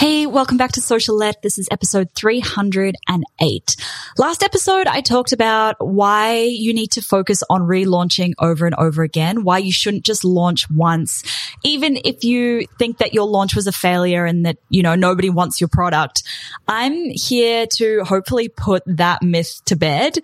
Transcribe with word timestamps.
Hey, 0.00 0.24
welcome 0.24 0.56
back 0.56 0.72
to 0.72 0.80
Socialette. 0.80 1.42
This 1.42 1.58
is 1.58 1.68
episode 1.70 2.08
308. 2.14 3.76
Last 4.16 4.42
episode, 4.42 4.86
I 4.86 5.02
talked 5.02 5.32
about 5.32 5.76
why 5.78 6.40
you 6.40 6.72
need 6.72 6.92
to 6.92 7.02
focus 7.02 7.42
on 7.50 7.60
relaunching 7.60 8.32
over 8.38 8.64
and 8.64 8.74
over 8.76 9.02
again, 9.02 9.44
why 9.44 9.58
you 9.58 9.70
shouldn't 9.70 10.06
just 10.06 10.24
launch 10.24 10.70
once, 10.70 11.22
even 11.64 11.98
if 12.02 12.24
you 12.24 12.64
think 12.78 12.96
that 12.96 13.12
your 13.12 13.26
launch 13.26 13.54
was 13.54 13.66
a 13.66 13.72
failure 13.72 14.24
and 14.24 14.46
that, 14.46 14.56
you 14.70 14.82
know, 14.82 14.94
nobody 14.94 15.28
wants 15.28 15.60
your 15.60 15.68
product. 15.68 16.22
I'm 16.66 17.10
here 17.10 17.66
to 17.74 18.02
hopefully 18.04 18.48
put 18.48 18.82
that 18.86 19.22
myth 19.22 19.60
to 19.66 19.76
bed 19.76 20.16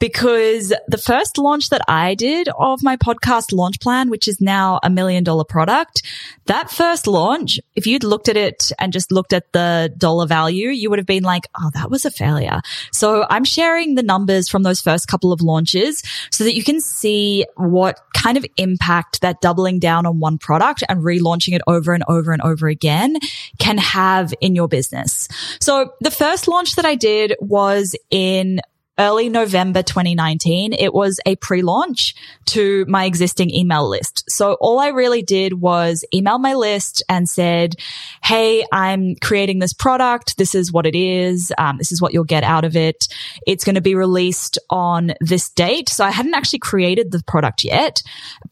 because 0.00 0.72
the 0.88 0.98
first 0.98 1.38
launch 1.38 1.68
that 1.68 1.82
I 1.86 2.14
did 2.14 2.48
of 2.58 2.82
my 2.82 2.96
podcast 2.96 3.52
launch 3.52 3.78
plan, 3.80 4.10
which 4.10 4.26
is 4.26 4.40
now 4.40 4.80
a 4.82 4.90
million 4.90 5.22
dollar 5.22 5.44
product, 5.44 6.02
that 6.46 6.70
first 6.70 7.06
launch, 7.06 7.60
if 7.76 7.86
you'd 7.86 8.02
looked 8.02 8.28
at 8.28 8.36
it 8.36 8.72
and 8.80 8.92
just 8.92 9.12
looked 9.12 9.19
at 9.32 9.52
the 9.52 9.92
dollar 9.96 10.26
value, 10.26 10.68
you 10.68 10.90
would 10.90 10.98
have 10.98 11.06
been 11.06 11.22
like, 11.22 11.46
oh, 11.58 11.70
that 11.74 11.90
was 11.90 12.04
a 12.04 12.10
failure. 12.10 12.60
So 12.92 13.26
I'm 13.28 13.44
sharing 13.44 13.94
the 13.94 14.02
numbers 14.02 14.48
from 14.48 14.62
those 14.62 14.80
first 14.80 15.08
couple 15.08 15.32
of 15.32 15.40
launches 15.40 16.02
so 16.30 16.44
that 16.44 16.54
you 16.54 16.62
can 16.62 16.80
see 16.80 17.44
what 17.56 18.00
kind 18.14 18.36
of 18.36 18.44
impact 18.56 19.20
that 19.22 19.40
doubling 19.40 19.78
down 19.78 20.06
on 20.06 20.20
one 20.20 20.38
product 20.38 20.82
and 20.88 21.00
relaunching 21.00 21.54
it 21.54 21.62
over 21.66 21.92
and 21.94 22.04
over 22.08 22.32
and 22.32 22.42
over 22.42 22.68
again 22.68 23.16
can 23.58 23.78
have 23.78 24.34
in 24.40 24.54
your 24.54 24.68
business. 24.68 25.28
So 25.60 25.92
the 26.00 26.10
first 26.10 26.48
launch 26.48 26.74
that 26.76 26.84
I 26.84 26.94
did 26.94 27.34
was 27.40 27.94
in 28.10 28.60
early 29.00 29.30
November 29.30 29.82
2019, 29.82 30.74
it 30.74 30.92
was 30.92 31.18
a 31.24 31.34
pre-launch 31.36 32.14
to 32.44 32.84
my 32.86 33.06
existing 33.06 33.52
email 33.52 33.88
list. 33.88 34.24
So 34.28 34.58
all 34.60 34.78
I 34.78 34.88
really 34.88 35.22
did 35.22 35.54
was 35.54 36.04
email 36.12 36.38
my 36.38 36.52
list 36.52 37.02
and 37.08 37.26
said, 37.26 37.76
Hey, 38.22 38.62
I'm 38.70 39.16
creating 39.16 39.58
this 39.58 39.72
product. 39.72 40.36
This 40.36 40.54
is 40.54 40.70
what 40.70 40.86
it 40.86 40.94
is. 40.94 41.50
Um, 41.56 41.78
this 41.78 41.90
is 41.90 42.02
what 42.02 42.12
you'll 42.12 42.24
get 42.24 42.44
out 42.44 42.64
of 42.64 42.76
it. 42.76 43.08
It's 43.46 43.64
going 43.64 43.74
to 43.74 43.80
be 43.80 43.94
released 43.94 44.58
on 44.68 45.14
this 45.20 45.48
date. 45.48 45.88
So 45.88 46.04
I 46.04 46.10
hadn't 46.10 46.34
actually 46.34 46.58
created 46.58 47.10
the 47.10 47.22
product 47.26 47.64
yet, 47.64 48.02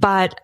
but 0.00 0.40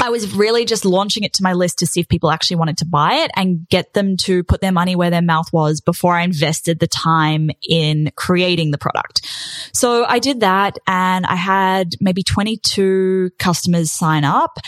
I 0.00 0.08
was 0.10 0.34
really 0.34 0.64
just 0.64 0.84
launching 0.84 1.22
it 1.22 1.32
to 1.34 1.42
my 1.42 1.52
list 1.52 1.78
to 1.78 1.86
see 1.86 2.00
if 2.00 2.08
people 2.08 2.30
actually 2.30 2.56
wanted 2.56 2.78
to 2.78 2.84
buy 2.84 3.14
it 3.16 3.30
and 3.36 3.68
get 3.68 3.92
them 3.94 4.16
to 4.18 4.42
put 4.42 4.60
their 4.60 4.72
money 4.72 4.96
where 4.96 5.10
their 5.10 5.22
mouth 5.22 5.52
was 5.52 5.80
before 5.80 6.16
I 6.16 6.22
invested 6.22 6.80
the 6.80 6.88
time 6.88 7.50
in 7.68 8.10
creating 8.16 8.72
the 8.72 8.78
product. 8.78 9.24
So 9.72 10.04
I 10.04 10.18
did 10.18 10.40
that 10.40 10.78
and 10.86 11.24
I 11.26 11.36
had 11.36 11.92
maybe 12.00 12.24
22 12.24 13.30
customers 13.38 13.92
sign 13.92 14.24
up 14.24 14.58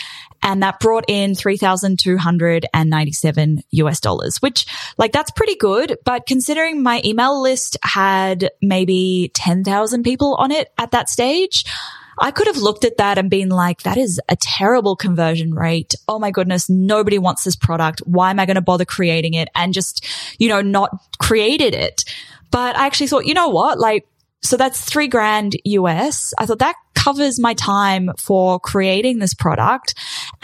and 0.41 0.63
that 0.63 0.79
brought 0.79 1.03
in 1.09 1.35
3,297 1.35 3.63
US 3.71 3.99
dollars, 3.99 4.37
which 4.37 4.65
like 4.97 5.11
that's 5.11 5.31
pretty 5.31 5.55
good. 5.55 5.97
But 6.05 6.25
considering 6.27 6.81
my 6.83 7.01
email 7.03 7.41
list 7.41 7.75
had 7.83 8.51
maybe 8.61 9.31
10,000 9.33 10.03
people 10.03 10.35
on 10.35 10.51
it 10.51 10.69
at 10.77 10.91
that 10.91 11.09
stage, 11.09 11.65
I 12.19 12.31
could 12.31 12.47
have 12.47 12.57
looked 12.57 12.85
at 12.85 12.97
that 12.97 13.17
and 13.17 13.29
been 13.29 13.49
like, 13.49 13.83
that 13.83 13.97
is 13.97 14.19
a 14.29 14.35
terrible 14.35 14.95
conversion 14.95 15.53
rate. 15.53 15.95
Oh 16.07 16.19
my 16.19 16.31
goodness. 16.31 16.69
Nobody 16.69 17.17
wants 17.17 17.43
this 17.43 17.55
product. 17.55 18.01
Why 18.05 18.29
am 18.29 18.39
I 18.39 18.45
going 18.45 18.55
to 18.55 18.61
bother 18.61 18.85
creating 18.85 19.33
it 19.33 19.49
and 19.55 19.73
just, 19.73 20.05
you 20.39 20.49
know, 20.49 20.61
not 20.61 20.91
created 21.19 21.73
it? 21.73 22.03
But 22.51 22.77
I 22.77 22.85
actually 22.85 23.07
thought, 23.07 23.25
you 23.25 23.33
know 23.33 23.49
what? 23.49 23.79
Like, 23.79 24.07
so 24.41 24.57
that's 24.57 24.79
three 24.79 25.07
grand 25.07 25.55
US. 25.65 26.33
I 26.37 26.45
thought 26.45 26.59
that 26.59 26.75
covers 26.93 27.39
my 27.39 27.53
time 27.53 28.11
for 28.17 28.59
creating 28.59 29.19
this 29.19 29.33
product. 29.33 29.93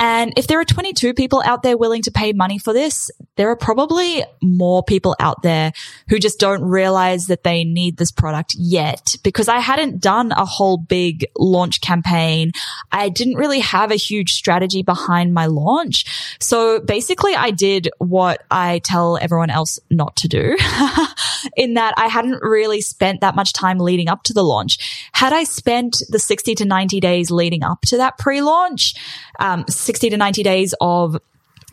And 0.02 0.34
if 0.36 0.48
there 0.48 0.60
are 0.60 0.66
22 0.66 1.14
people 1.14 1.42
out 1.46 1.64
there 1.64 1.78
willing 1.78 2.02
to 2.02 2.12
pay 2.12 2.34
money 2.34 2.58
for 2.60 2.74
this, 2.74 3.10
there 3.38 3.50
are 3.50 3.56
probably 3.56 4.26
more 4.42 4.84
people 4.84 5.16
out 5.20 5.42
there 5.44 5.72
who 6.10 6.20
just 6.20 6.40
don't 6.40 6.62
realize 6.64 7.28
that 7.28 7.44
they 7.44 7.64
need 7.64 7.96
this 7.96 8.12
product 8.12 8.54
yet 8.58 9.16
because 9.24 9.48
I 9.48 9.60
hadn't 9.60 10.02
done 10.02 10.34
a 10.34 10.44
whole 10.44 10.78
big 10.78 11.26
launch 11.38 11.80
campaign. 11.80 12.52
I 12.92 13.08
didn't 13.08 13.36
really 13.36 13.62
have 13.62 13.92
a 13.92 13.96
huge 13.96 14.34
strategy 14.34 14.84
behind 14.84 15.34
my 15.34 15.46
launch. 15.46 16.36
So 16.42 16.82
basically 16.82 17.34
I 17.34 17.52
did 17.52 17.90
what 18.00 18.44
I 18.52 18.80
tell 18.80 19.18
everyone 19.22 19.52
else 19.52 19.80
not 19.90 20.18
to 20.18 20.28
do 20.28 20.58
in 21.56 21.76
that 21.76 21.94
I 21.96 22.08
hadn't 22.08 22.42
really 22.42 22.82
spent 22.82 23.22
that 23.22 23.36
much 23.36 23.54
time 23.54 23.78
leading 23.78 24.10
up 24.10 24.24
to 24.24 24.34
the 24.34 24.44
launch. 24.44 25.10
Had 25.14 25.32
I 25.32 25.46
spent 25.46 26.02
the 26.10 26.20
60 26.20 26.42
60 26.42 26.56
to 26.56 26.66
90 26.66 27.00
days 27.00 27.30
leading 27.30 27.64
up 27.64 27.82
to 27.82 27.98
that 27.98 28.18
pre-launch, 28.18 28.96
um, 29.40 29.64
60 29.92 30.12
to 30.12 30.16
90 30.16 30.44
days 30.44 30.74
of 30.80 31.18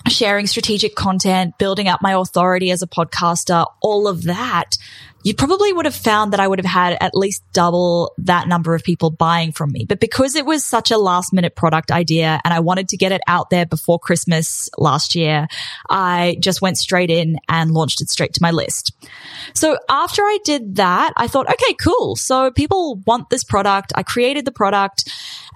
sharing 0.09 0.49
strategic 0.49 0.97
content, 0.97 1.57
building 1.57 1.87
up 1.87 2.03
my 2.03 2.15
authority 2.15 2.73
as 2.73 2.83
a 2.83 2.89
podcaster, 2.89 3.65
all 3.81 4.09
of 4.09 4.25
that, 4.25 4.77
you 5.23 5.35
probably 5.35 5.73
would 5.73 5.85
have 5.85 5.95
found 5.95 6.33
that 6.33 6.41
I 6.41 6.49
would 6.49 6.59
have 6.59 6.67
had 6.67 6.97
at 7.01 7.15
least 7.15 7.45
double 7.53 8.15
that 8.19 8.49
number 8.49 8.75
of 8.75 8.83
people 8.83 9.11
buying 9.11 9.53
from 9.53 9.71
me. 9.71 9.85
But 9.89 10.01
because 10.01 10.35
it 10.35 10.47
was 10.47 10.65
such 10.65 10.91
a 10.91 10.99
last 10.99 11.33
minute 11.33 11.55
product 11.55 11.93
idea 11.93 12.41
and 12.45 12.53
I 12.53 12.59
wanted 12.59 12.89
to 12.89 12.97
get 12.97 13.13
it 13.13 13.21
out 13.29 13.51
there 13.51 13.67
before 13.67 14.01
Christmas 14.01 14.69
last 14.79 15.15
year, 15.15 15.47
I 15.89 16.39
just 16.41 16.61
went 16.61 16.79
straight 16.79 17.11
in 17.11 17.39
and 17.49 17.71
launched 17.71 18.01
it 18.01 18.11
straight 18.11 18.33
to 18.35 18.43
my 18.43 18.51
list. 18.51 18.93
So 19.55 19.79
after 19.89 20.23
I 20.23 20.39
did 20.45 20.77
that, 20.77 21.13
I 21.17 21.29
thought, 21.29 21.49
okay, 21.49 21.75
cool. 21.75 22.17
So 22.17 22.51
people 22.51 22.97
want 23.07 23.31
this 23.31 23.45
product. 23.45 23.93
I 23.95 24.03
created 24.03 24.45
the 24.45 24.53
product 24.53 25.09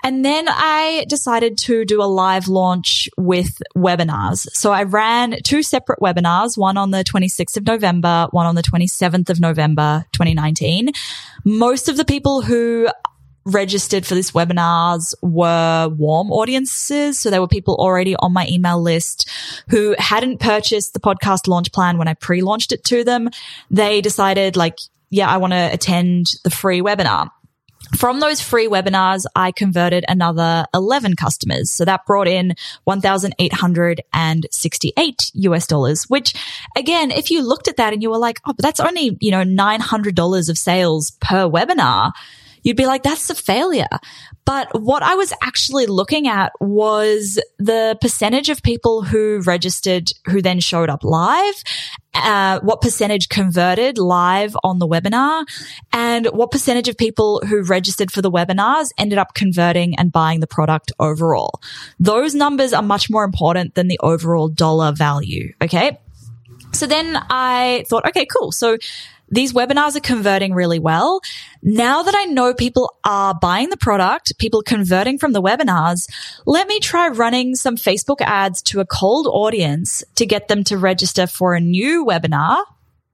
and 0.02 0.24
then 0.24 0.46
I 0.48 1.06
decided 1.08 1.58
to 1.58 1.84
do 1.84 2.02
a 2.02 2.04
live 2.04 2.48
launch 2.48 3.08
with 3.16 3.62
webinars. 3.76 4.48
So 4.52 4.72
I 4.72 4.82
ran 4.82 5.36
two 5.42 5.62
separate 5.62 6.00
webinars, 6.00 6.58
one 6.58 6.76
on 6.76 6.90
the 6.90 7.04
26th 7.04 7.56
of 7.56 7.66
November, 7.66 8.26
one 8.30 8.46
on 8.46 8.54
the 8.54 8.62
27th 8.62 9.30
of 9.30 9.40
November, 9.40 10.04
2019. 10.12 10.90
Most 11.44 11.88
of 11.88 11.96
the 11.96 12.04
people 12.04 12.42
who 12.42 12.88
registered 13.44 14.06
for 14.06 14.14
this 14.14 14.32
webinars 14.32 15.14
were 15.22 15.88
warm 15.88 16.30
audiences. 16.30 17.18
So 17.18 17.30
there 17.30 17.40
were 17.40 17.48
people 17.48 17.74
already 17.74 18.14
on 18.16 18.32
my 18.32 18.46
email 18.48 18.80
list 18.80 19.28
who 19.68 19.94
hadn't 19.98 20.40
purchased 20.40 20.94
the 20.94 21.00
podcast 21.00 21.48
launch 21.48 21.72
plan 21.72 21.98
when 21.98 22.08
I 22.08 22.14
pre-launched 22.14 22.72
it 22.72 22.84
to 22.84 23.04
them. 23.04 23.30
They 23.70 24.00
decided 24.00 24.56
like, 24.56 24.78
yeah, 25.10 25.28
I 25.28 25.38
want 25.38 25.52
to 25.52 25.70
attend 25.72 26.26
the 26.44 26.50
free 26.50 26.80
webinar. 26.80 27.30
From 27.96 28.20
those 28.20 28.40
free 28.40 28.68
webinars, 28.68 29.26
I 29.36 29.52
converted 29.52 30.06
another 30.08 30.64
11 30.74 31.14
customers. 31.16 31.70
So 31.70 31.84
that 31.84 32.06
brought 32.06 32.28
in 32.28 32.54
1,868 32.84 35.30
US 35.34 35.66
dollars, 35.66 36.04
which 36.04 36.32
again, 36.76 37.10
if 37.10 37.30
you 37.30 37.42
looked 37.42 37.68
at 37.68 37.76
that 37.76 37.92
and 37.92 38.02
you 38.02 38.08
were 38.10 38.16
like, 38.18 38.40
oh, 38.46 38.54
but 38.54 38.62
that's 38.62 38.80
only, 38.80 39.18
you 39.20 39.30
know, 39.30 39.44
$900 39.44 40.48
of 40.48 40.58
sales 40.58 41.10
per 41.20 41.46
webinar 41.48 42.12
you'd 42.62 42.76
be 42.76 42.86
like, 42.86 43.02
that's 43.02 43.30
a 43.30 43.34
failure. 43.34 43.88
But 44.44 44.68
what 44.80 45.02
I 45.02 45.14
was 45.14 45.32
actually 45.42 45.86
looking 45.86 46.26
at 46.26 46.52
was 46.60 47.40
the 47.58 47.96
percentage 48.00 48.48
of 48.48 48.62
people 48.62 49.02
who 49.02 49.40
registered 49.40 50.10
who 50.26 50.42
then 50.42 50.58
showed 50.58 50.90
up 50.90 51.04
live, 51.04 51.54
uh, 52.14 52.60
what 52.60 52.80
percentage 52.80 53.28
converted 53.28 53.98
live 53.98 54.56
on 54.64 54.78
the 54.78 54.88
webinar, 54.88 55.44
and 55.92 56.26
what 56.26 56.50
percentage 56.50 56.88
of 56.88 56.96
people 56.96 57.40
who 57.46 57.62
registered 57.62 58.10
for 58.10 58.20
the 58.20 58.30
webinars 58.30 58.88
ended 58.98 59.18
up 59.18 59.34
converting 59.34 59.96
and 59.96 60.10
buying 60.10 60.40
the 60.40 60.46
product 60.46 60.90
overall. 60.98 61.60
Those 62.00 62.34
numbers 62.34 62.72
are 62.72 62.82
much 62.82 63.08
more 63.08 63.24
important 63.24 63.74
than 63.74 63.86
the 63.88 64.00
overall 64.02 64.48
dollar 64.48 64.92
value. 64.92 65.52
Okay. 65.62 65.98
So 66.72 66.86
then 66.86 67.16
I 67.28 67.84
thought, 67.88 68.06
okay, 68.08 68.26
cool. 68.26 68.50
So 68.50 68.78
these 69.28 69.52
webinars 69.52 69.96
are 69.96 70.00
converting 70.00 70.52
really 70.52 70.78
well. 70.78 71.20
Now 71.62 72.02
that 72.02 72.14
I 72.14 72.24
know 72.24 72.52
people 72.52 72.94
are 73.04 73.34
buying 73.34 73.70
the 73.70 73.76
product, 73.76 74.36
people 74.38 74.62
converting 74.62 75.18
from 75.18 75.32
the 75.32 75.42
webinars, 75.42 76.06
let 76.46 76.68
me 76.68 76.80
try 76.80 77.08
running 77.08 77.54
some 77.54 77.76
Facebook 77.76 78.20
ads 78.20 78.62
to 78.62 78.80
a 78.80 78.86
cold 78.86 79.26
audience 79.26 80.04
to 80.16 80.26
get 80.26 80.48
them 80.48 80.64
to 80.64 80.76
register 80.76 81.26
for 81.26 81.54
a 81.54 81.60
new 81.60 82.04
webinar 82.04 82.62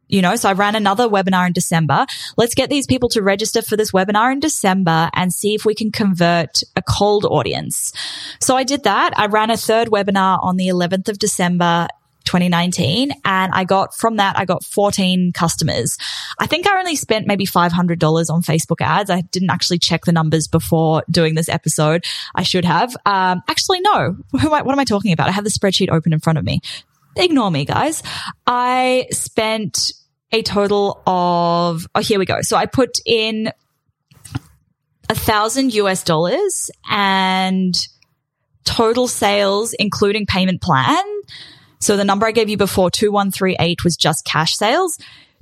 you 0.09 0.23
know, 0.23 0.37
so 0.37 0.49
I 0.49 0.55
ran 0.55 0.75
another 0.75 1.07
webinar 1.09 1.47
in 1.47 1.53
December. 1.53 2.07
Let's 2.37 2.55
get 2.55 2.71
these 2.71 2.87
people 2.87 3.11
to 3.11 3.23
register 3.23 3.61
for 3.63 3.77
this 3.77 3.93
webinar 3.93 4.33
in 4.33 4.41
December 4.41 5.11
and 5.13 5.33
see 5.33 5.55
if 5.55 5.65
we 5.65 5.75
can 5.75 5.93
convert 5.93 6.63
a 6.75 6.83
cold 6.83 7.27
audience. 7.27 7.93
So 8.41 8.57
I 8.57 8.65
did 8.65 8.85
that. 8.85 9.13
I 9.19 9.27
ran 9.27 9.51
a 9.51 9.57
third 9.57 9.89
webinar 9.89 10.43
on 10.43 10.57
the 10.57 10.69
11th 10.69 11.09
of 11.09 11.19
December 11.19 11.89
2019 12.29 13.11
and 13.25 13.53
I 13.55 13.65
got 13.65 13.95
from 13.95 14.17
that 14.17 14.39
I 14.39 14.45
got 14.45 14.63
14 14.63 15.33
customers. 15.33 15.97
I 16.39 16.47
think 16.47 16.67
I 16.67 16.79
only 16.79 16.95
spent 16.95 17.27
maybe 17.27 17.47
$500 17.47 18.31
on 18.31 18.43
Facebook 18.43 18.81
ads. 18.83 19.09
I 19.09 19.23
didn't 19.23 19.51
actually 19.51 19.79
check 19.79 20.05
the 20.05 20.13
numbers 20.13 20.47
before 20.47 21.03
doing 21.11 21.35
this 21.35 21.49
episode. 21.49 22.05
I 22.35 22.43
should 22.43 22.67
have. 22.67 22.95
Um, 23.07 23.43
actually 23.49 23.81
no. 23.81 24.17
What 24.49 24.73
am 24.73 24.79
I 24.79 24.85
talking 24.85 25.13
about? 25.13 25.29
I 25.29 25.33
have 25.33 25.45
the 25.45 25.51
spreadsheet 25.51 25.91
open 25.91 26.13
in 26.13 26.21
front 26.21 26.39
of 26.39 26.45
me. 26.45 26.61
Ignore 27.17 27.51
me 27.51 27.65
guys. 27.65 28.03
I 28.47 29.07
spent 29.11 29.93
a 30.31 30.43
total 30.43 31.03
of 31.07 31.87
oh 31.95 32.01
here 32.01 32.19
we 32.19 32.27
go. 32.27 32.43
So 32.43 32.57
I 32.57 32.67
put 32.67 32.99
in 33.07 33.51
a 35.09 35.15
thousand 35.15 35.73
US 35.75 36.05
dollars 36.05 36.71
and 36.91 37.75
total 38.65 39.09
sales, 39.09 39.73
including 39.79 40.27
payment 40.27 40.61
plan. 40.61 41.05
So 41.81 41.97
the 41.97 42.05
number 42.05 42.27
I 42.27 42.33
gave 42.33 42.49
you 42.49 42.57
before, 42.57 42.91
2138 42.91 43.85
was 43.85 43.97
just 43.97 44.25
cash 44.25 44.57
sales. 44.57 44.99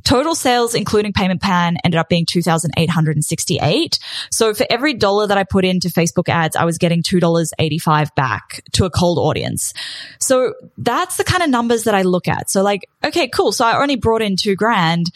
Total 0.06 0.36
sales, 0.36 0.76
including 0.76 1.12
payment 1.12 1.42
plan, 1.42 1.76
ended 1.84 1.98
up 1.98 2.08
being 2.08 2.26
2,868. 2.26 3.98
So 4.30 4.54
for 4.54 4.64
every 4.70 4.94
dollar 4.94 5.26
that 5.26 5.36
I 5.36 5.42
put 5.42 5.64
into 5.64 5.88
Facebook 5.88 6.28
ads, 6.28 6.54
I 6.54 6.64
was 6.64 6.78
getting 6.78 7.02
$2.85 7.02 8.14
back 8.14 8.62
to 8.74 8.84
a 8.84 8.90
cold 8.90 9.18
audience. 9.18 9.74
So 10.20 10.54
that's 10.78 11.16
the 11.16 11.24
kind 11.24 11.42
of 11.42 11.50
numbers 11.50 11.82
that 11.84 11.96
I 11.96 12.02
look 12.02 12.28
at. 12.28 12.48
So 12.48 12.62
like, 12.62 12.88
okay, 13.02 13.26
cool. 13.26 13.50
So 13.50 13.66
I 13.66 13.82
only 13.82 13.96
brought 13.96 14.22
in 14.22 14.36
two 14.36 14.54
grand. 14.54 15.10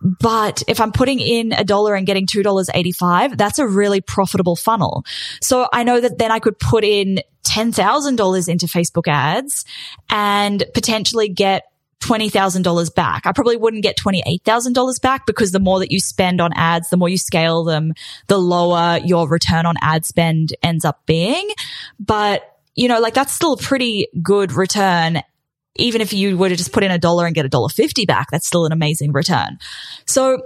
But 0.00 0.62
if 0.68 0.80
I'm 0.80 0.92
putting 0.92 1.18
in 1.18 1.52
a 1.52 1.64
dollar 1.64 1.96
and 1.96 2.06
getting 2.06 2.28
$2.85, 2.28 3.36
that's 3.36 3.58
a 3.58 3.66
really 3.66 4.00
profitable 4.00 4.54
funnel. 4.54 5.04
So 5.42 5.66
I 5.72 5.82
know 5.82 5.98
that 6.00 6.18
then 6.18 6.30
I 6.30 6.38
could 6.38 6.56
put 6.60 6.84
in 6.84 7.18
$10,000 7.44 8.48
into 8.48 8.66
Facebook 8.66 9.08
ads 9.08 9.64
and 10.08 10.62
potentially 10.72 11.28
get 11.30 11.64
$20,000 12.00 12.94
back. 12.94 13.26
I 13.26 13.32
probably 13.32 13.56
wouldn't 13.56 13.82
get 13.82 13.96
$28,000 13.96 15.00
back 15.00 15.26
because 15.26 15.52
the 15.52 15.60
more 15.60 15.78
that 15.80 15.90
you 15.90 16.00
spend 16.00 16.40
on 16.40 16.52
ads, 16.54 16.90
the 16.90 16.96
more 16.96 17.08
you 17.08 17.18
scale 17.18 17.64
them, 17.64 17.92
the 18.28 18.38
lower 18.38 18.98
your 19.04 19.28
return 19.28 19.66
on 19.66 19.76
ad 19.80 20.04
spend 20.04 20.54
ends 20.62 20.84
up 20.84 21.04
being. 21.06 21.48
But, 21.98 22.42
you 22.74 22.88
know, 22.88 23.00
like 23.00 23.14
that's 23.14 23.32
still 23.32 23.54
a 23.54 23.58
pretty 23.58 24.08
good 24.22 24.52
return 24.52 25.22
even 25.78 26.00
if 26.00 26.12
you 26.12 26.36
were 26.38 26.48
to 26.48 26.56
just 26.56 26.72
put 26.72 26.82
in 26.84 26.90
a 26.90 26.98
dollar 26.98 27.26
and 27.26 27.34
get 27.34 27.44
a 27.44 27.50
dollar 27.50 27.68
fifty 27.68 28.06
back, 28.06 28.30
that's 28.30 28.46
still 28.46 28.64
an 28.64 28.72
amazing 28.72 29.12
return. 29.12 29.58
So 30.06 30.42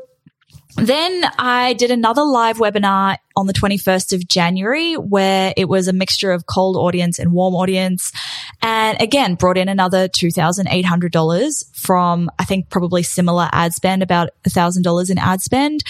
then 0.77 1.25
I 1.39 1.73
did 1.75 1.91
another 1.91 2.23
live 2.23 2.59
webinar 2.59 3.17
on 3.37 3.47
the 3.47 3.53
21st 3.53 4.13
of 4.15 4.29
January 4.29 4.95
where 4.95 5.53
it 5.57 5.69
was 5.69 5.89
a 5.89 5.93
mixture 5.93 6.33
of 6.33 6.47
cold 6.47 6.77
audience 6.77 7.19
and 7.19 7.33
warm 7.33 7.55
audience. 7.55 8.13
And 8.63 9.01
again, 9.01 9.35
brought 9.35 9.59
in 9.59 9.69
another 9.69 10.09
$2,800 10.09 11.77
from, 11.77 12.31
I 12.39 12.45
think 12.45 12.69
probably 12.69 13.03
similar 13.03 13.49
ad 13.53 13.75
spend, 13.75 14.03
about 14.03 14.31
$1,000 14.45 15.11
in 15.11 15.19
ad 15.19 15.41
spend. 15.41 15.83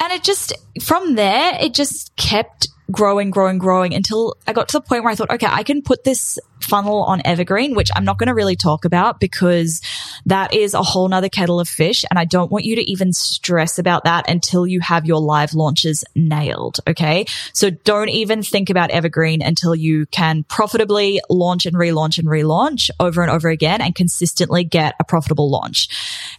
And 0.00 0.12
it 0.12 0.22
just, 0.22 0.54
from 0.82 1.14
there, 1.14 1.58
it 1.60 1.74
just 1.74 2.14
kept 2.16 2.68
growing, 2.90 3.30
growing, 3.30 3.58
growing 3.58 3.94
until 3.94 4.36
I 4.46 4.52
got 4.52 4.68
to 4.68 4.78
the 4.78 4.80
point 4.80 5.04
where 5.04 5.12
I 5.12 5.14
thought, 5.14 5.30
okay, 5.30 5.46
I 5.48 5.62
can 5.62 5.82
put 5.82 6.04
this 6.04 6.38
funnel 6.60 7.02
on 7.04 7.22
evergreen, 7.24 7.74
which 7.74 7.90
I'm 7.94 8.04
not 8.04 8.18
going 8.18 8.28
to 8.28 8.34
really 8.34 8.56
talk 8.56 8.84
about 8.84 9.20
because 9.20 9.80
that 10.26 10.54
is 10.54 10.74
a 10.74 10.82
whole 10.82 11.08
nother 11.08 11.28
kettle 11.28 11.60
of 11.60 11.68
fish. 11.68 12.04
And 12.10 12.18
I 12.18 12.24
don't 12.24 12.50
want 12.50 12.64
you 12.64 12.76
to 12.76 12.90
even 12.90 13.12
stress 13.12 13.78
about 13.78 14.04
that 14.04 14.28
until 14.28 14.66
you 14.66 14.80
have 14.80 15.06
your 15.06 15.20
live 15.20 15.54
launches 15.54 16.04
nailed. 16.14 16.78
Okay. 16.88 17.26
So 17.52 17.70
don't 17.70 18.10
even 18.10 18.42
think 18.42 18.70
about 18.70 18.90
evergreen 18.90 19.42
until 19.42 19.74
you 19.74 20.06
can 20.06 20.44
profitably 20.44 21.20
launch 21.28 21.66
and 21.66 21.76
relaunch 21.76 22.18
and 22.18 22.28
relaunch 22.28 22.90
over 22.98 23.22
and 23.22 23.30
over 23.30 23.48
again 23.48 23.80
and 23.80 23.94
consistently 23.94 24.64
get 24.64 24.94
a 25.00 25.04
profitable 25.04 25.50
launch. 25.50 25.88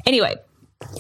Anyway, 0.06 0.36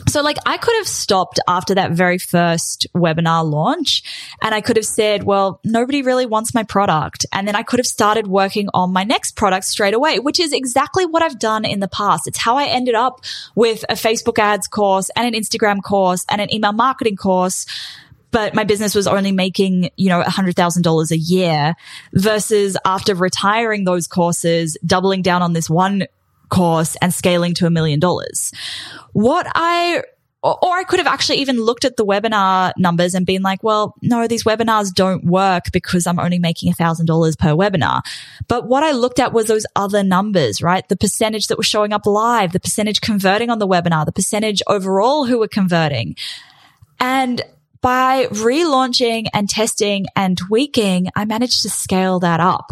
so 0.08 0.22
like 0.22 0.38
I 0.46 0.58
could 0.58 0.76
have 0.78 0.88
stopped 0.88 1.40
after 1.48 1.76
that 1.76 1.92
very 1.92 2.18
first 2.18 2.88
webinar 2.96 3.50
launch 3.50 4.04
and 4.42 4.54
I 4.54 4.62
could 4.62 4.76
have 4.76 4.86
said, 4.86 5.24
well, 5.24 5.60
nobody 5.64 6.02
really 6.02 6.26
wants 6.26 6.54
my 6.54 6.64
product. 6.64 7.26
And 7.32 7.48
then 7.48 7.56
I 7.56 7.64
could 7.64 7.80
have 7.80 7.88
started 7.88 8.28
working 8.28 8.70
on 8.74 8.92
my 8.92 9.04
next 9.04 9.36
product 9.36 9.66
straight 9.66 9.94
away, 9.94 10.20
which 10.20 10.40
is 10.40 10.54
exactly 10.54 11.06
what 11.06 11.24
I've 11.24 11.40
done 11.40 11.66
in 11.66 11.80
the 11.80 11.88
past. 11.88 12.28
It's 12.28 12.38
how 12.38 12.58
I 12.58 12.66
ended 12.66 12.96
up 12.96 13.22
with 13.56 13.84
a 13.90 13.94
Facebook 13.94 14.40
ads 14.40 14.68
course 14.68 15.10
and 15.16 15.34
an 15.34 15.40
Instagram 15.40 15.82
course 15.82 16.26
and 16.30 16.42
an 16.42 16.54
email 16.54 16.74
marketing 16.74 17.16
course 17.16 17.66
but 18.32 18.56
my 18.56 18.64
business 18.64 18.96
was 18.96 19.08
only 19.08 19.34
making, 19.34 19.90
you 19.98 20.08
know, 20.08 20.24
$100,000 20.24 21.12
a 21.12 21.18
year 21.18 21.76
versus 22.14 22.78
after 22.86 23.14
retiring 23.14 23.84
those 23.84 24.08
courses, 24.08 24.78
doubling 24.86 25.22
down 25.22 25.42
on 25.42 25.52
this 25.52 25.70
one 25.70 26.08
course 26.52 26.96
and 27.02 27.12
scaling 27.12 27.56
to 27.56 27.66
a 27.66 27.72
million 27.72 28.00
dollars. 28.00 28.52
What 29.14 29.48
I 29.56 30.04
or 30.44 30.76
I 30.76 30.84
could 30.84 30.98
have 30.98 31.08
actually 31.08 31.38
even 31.38 31.62
looked 31.62 31.86
at 31.86 31.98
the 31.98 32.06
webinar 32.06 32.74
numbers 32.76 33.14
and 33.14 33.28
been 33.28 33.44
like, 33.44 33.62
well, 33.62 33.94
no, 34.02 34.28
these 34.28 34.44
webinars 34.44 34.92
don't 34.92 35.24
work 35.24 35.66
because 35.72 36.08
I'm 36.08 36.20
only 36.20 36.40
making 36.40 36.72
a 36.72 36.74
thousand 36.74 37.06
dollars 37.06 37.36
per 37.36 37.50
webinar. 37.50 38.02
But 38.48 38.68
what 38.68 38.82
I 38.82 38.92
looked 38.92 39.20
at 39.20 39.34
was 39.34 39.46
those 39.46 39.68
other 39.76 40.04
numbers, 40.04 40.62
right? 40.64 40.88
The 40.88 40.98
percentage 40.98 41.48
that 41.48 41.58
was 41.58 41.68
showing 41.68 41.94
up 41.94 42.08
live, 42.08 42.54
the 42.54 42.60
percentage 42.60 43.02
converting 43.02 43.52
on 43.52 43.60
the 43.60 43.68
webinar, 43.68 44.04
the 44.04 44.12
percentage 44.12 44.64
overall 44.66 45.26
who 45.26 45.38
were 45.38 45.48
converting. 45.48 46.16
And 47.00 47.44
by 47.82 48.26
relaunching 48.32 49.28
and 49.34 49.48
testing 49.48 50.08
and 50.16 50.38
tweaking, 50.38 51.10
I 51.16 51.26
managed 51.26 51.62
to 51.64 51.70
scale 51.70 52.20
that 52.22 52.40
up. 52.40 52.72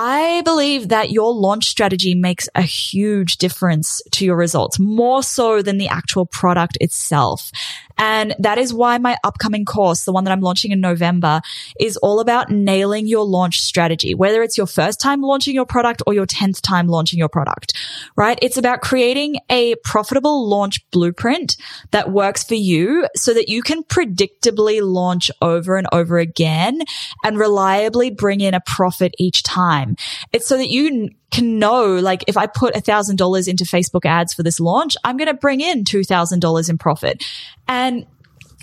I 0.00 0.42
believe 0.42 0.90
that 0.90 1.10
your 1.10 1.34
launch 1.34 1.66
strategy 1.66 2.14
makes 2.14 2.48
a 2.54 2.62
huge 2.62 3.36
difference 3.38 4.00
to 4.12 4.24
your 4.24 4.36
results, 4.36 4.78
more 4.78 5.24
so 5.24 5.60
than 5.60 5.76
the 5.76 5.88
actual 5.88 6.24
product 6.24 6.78
itself. 6.80 7.50
And 7.98 8.32
that 8.38 8.58
is 8.58 8.72
why 8.72 8.98
my 8.98 9.16
upcoming 9.24 9.64
course, 9.64 10.04
the 10.04 10.12
one 10.12 10.22
that 10.22 10.30
I'm 10.30 10.40
launching 10.40 10.70
in 10.70 10.80
November, 10.80 11.40
is 11.80 11.96
all 11.96 12.20
about 12.20 12.48
nailing 12.48 13.08
your 13.08 13.24
launch 13.24 13.60
strategy, 13.60 14.14
whether 14.14 14.40
it's 14.44 14.56
your 14.56 14.68
first 14.68 15.00
time 15.00 15.20
launching 15.20 15.56
your 15.56 15.66
product 15.66 16.00
or 16.06 16.14
your 16.14 16.26
10th 16.26 16.60
time 16.62 16.86
launching 16.86 17.18
your 17.18 17.28
product, 17.28 17.74
right? 18.14 18.38
It's 18.40 18.56
about 18.56 18.82
creating 18.82 19.38
a 19.50 19.74
profitable 19.82 20.48
launch 20.48 20.88
blueprint 20.92 21.56
that 21.90 22.12
works 22.12 22.44
for 22.44 22.54
you 22.54 23.08
so 23.16 23.34
that 23.34 23.48
you 23.48 23.62
can 23.62 23.82
predictably 23.82 24.80
launch 24.80 25.28
over 25.42 25.76
and 25.76 25.88
over 25.90 26.18
again 26.18 26.82
and 27.24 27.36
reliably 27.36 28.10
bring 28.10 28.40
in 28.40 28.54
a 28.54 28.60
profit 28.60 29.12
each 29.18 29.42
time. 29.42 29.87
It's 30.32 30.46
so 30.46 30.56
that 30.56 30.68
you 30.68 31.10
can 31.30 31.58
know, 31.58 31.96
like, 31.96 32.24
if 32.26 32.36
I 32.36 32.46
put 32.46 32.76
a 32.76 32.80
thousand 32.80 33.16
dollars 33.16 33.48
into 33.48 33.64
Facebook 33.64 34.04
ads 34.04 34.34
for 34.34 34.42
this 34.42 34.60
launch, 34.60 34.96
I'm 35.04 35.16
going 35.16 35.28
to 35.28 35.34
bring 35.34 35.60
in 35.60 35.84
$2,000 35.84 36.70
in 36.70 36.78
profit. 36.78 37.24
And 37.66 38.06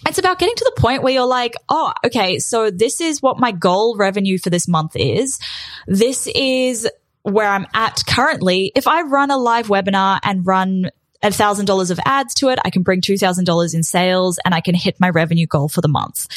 it's 0.08 0.20
about 0.20 0.40
getting 0.40 0.56
to 0.56 0.72
the 0.76 0.82
point 0.82 1.04
where 1.04 1.14
you're 1.14 1.26
like, 1.26 1.56
oh, 1.70 1.94
okay, 2.06 2.40
so 2.40 2.70
this 2.70 3.02
is 3.02 3.22
what 3.22 3.40
my 3.40 3.52
goal 3.52 3.96
revenue 3.98 4.38
for 4.38 4.50
this 4.50 4.68
month 4.68 4.96
is. 4.96 5.40
This 5.88 6.28
is 6.36 6.88
where 7.24 7.48
I'm 7.48 7.66
at 7.74 8.04
currently. 8.08 8.72
If 8.76 8.88
I 8.88 9.02
run 9.02 9.32
a 9.32 9.38
live 9.38 9.68
webinar 9.68 10.20
and 10.24 10.46
run 10.46 10.92
a 11.26 11.32
thousand 11.32 11.66
dollars 11.66 11.92
of 11.92 12.00
ads 12.06 12.34
to 12.36 12.50
it, 12.50 12.60
I 12.64 12.70
can 12.70 12.84
bring 12.84 13.02
two 13.02 13.18
thousand 13.18 13.46
dollars 13.46 13.74
in 13.74 13.84
sales 13.84 14.40
and 14.46 14.54
I 14.54 14.62
can 14.62 14.76
hit 14.76 15.00
my 15.00 15.10
revenue 15.10 15.48
goal 15.48 15.70
for 15.70 15.82
the 15.82 15.88
month. 15.88 16.28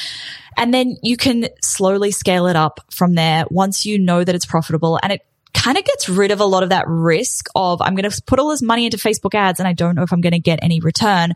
And 0.57 0.75
then 0.75 0.97
you 1.03 1.17
can 1.17 1.49
slowly 1.63 2.11
scale 2.11 2.47
it 2.47 2.57
up 2.57 2.81
from 2.91 3.15
there 3.15 3.45
once 3.51 3.87
you 3.87 3.99
know 3.99 4.25
that 4.25 4.35
it's 4.35 4.47
profitable. 4.47 4.99
And 5.03 5.13
it 5.13 5.25
kind 5.55 5.79
of 5.79 5.85
gets 5.85 6.09
rid 6.09 6.31
of 6.31 6.41
a 6.41 6.45
lot 6.45 6.63
of 6.63 6.69
that 6.71 6.87
risk 6.89 7.49
of 7.55 7.81
I'm 7.83 7.95
going 7.95 8.09
to 8.09 8.23
put 8.23 8.39
all 8.39 8.49
this 8.49 8.63
money 8.63 8.85
into 8.85 8.97
Facebook 8.97 9.35
ads 9.35 9.59
and 9.59 9.69
I 9.69 9.73
don't 9.73 9.95
know 9.95 10.03
if 10.03 10.13
I'm 10.13 10.21
going 10.21 10.33
to 10.33 10.39
get 10.39 10.59
any 10.63 10.81
return 10.81 11.33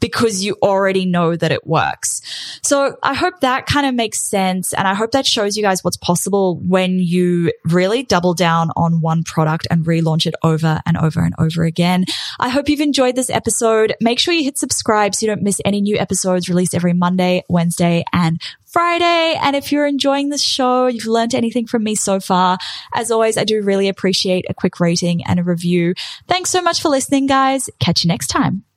because 0.00 0.42
you 0.42 0.56
already 0.62 1.06
know 1.06 1.36
that 1.36 1.52
it 1.52 1.66
works. 1.66 2.22
So 2.62 2.96
I 3.02 3.14
hope 3.14 3.40
that 3.40 3.66
kind 3.66 3.86
of 3.86 3.94
makes 3.94 4.20
sense. 4.20 4.72
And 4.72 4.88
I 4.88 4.94
hope 4.94 5.12
that 5.12 5.26
shows 5.26 5.56
you 5.56 5.62
guys 5.62 5.84
what's 5.84 5.96
possible 5.96 6.56
when 6.56 6.98
you 6.98 7.52
really 7.66 8.02
double 8.02 8.34
down 8.34 8.70
on 8.76 9.00
one 9.00 9.22
product 9.22 9.66
and 9.70 9.84
relaunch 9.84 10.26
it 10.26 10.34
over 10.42 10.80
and 10.86 10.96
over 10.96 11.20
and 11.20 11.34
over 11.38 11.64
again. 11.64 12.04
I 12.38 12.48
hope 12.48 12.68
you've 12.68 12.80
enjoyed 12.80 13.14
this 13.14 13.30
episode. 13.30 13.94
Make 14.00 14.18
sure 14.18 14.34
you 14.34 14.44
hit 14.44 14.58
subscribe 14.58 15.14
so 15.14 15.26
you 15.26 15.32
don't 15.32 15.42
miss 15.42 15.60
any 15.64 15.80
new 15.80 15.96
episodes 15.96 16.48
released 16.48 16.74
every 16.74 16.92
Monday, 16.92 17.42
Wednesday, 17.48 18.04
and 18.12 18.40
Friday. 18.66 19.38
And 19.42 19.56
if 19.56 19.72
you're 19.72 19.86
enjoying 19.86 20.28
this 20.28 20.42
show, 20.42 20.86
you've 20.86 21.06
learned 21.06 21.34
anything 21.34 21.66
from 21.66 21.82
me 21.84 21.94
so 21.94 22.20
far, 22.20 22.58
as 22.94 23.10
always, 23.10 23.36
I 23.36 23.44
do 23.44 23.62
really 23.62 23.88
appreciate 23.88 24.46
a 24.48 24.54
quick 24.54 24.80
rating 24.80 25.24
and 25.24 25.40
a 25.40 25.42
review. 25.42 25.94
Thanks 26.28 26.50
so 26.50 26.62
much 26.62 26.80
for 26.80 26.88
listening, 26.88 27.26
guys. 27.26 27.68
Catch 27.80 28.04
you 28.04 28.08
next 28.08 28.28
time. 28.28 28.69